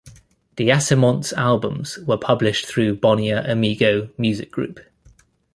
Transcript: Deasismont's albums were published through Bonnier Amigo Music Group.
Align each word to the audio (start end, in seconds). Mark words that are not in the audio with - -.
Deasismont's 0.57 1.31
albums 1.33 1.99
were 2.07 2.17
published 2.17 2.65
through 2.65 2.95
Bonnier 2.97 3.45
Amigo 3.47 4.09
Music 4.17 4.49
Group. 4.49 4.79